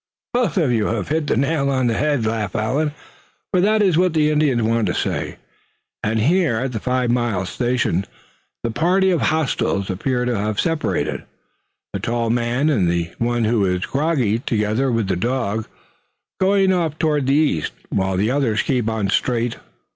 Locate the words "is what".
3.83-4.13